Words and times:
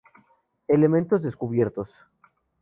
Elementos 0.67 1.21
descubiertos:. 1.21 1.87